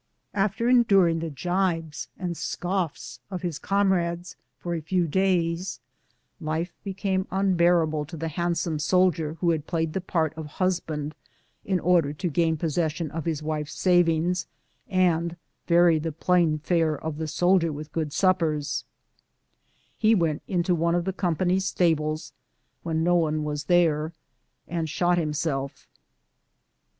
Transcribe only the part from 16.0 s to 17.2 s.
plain fare of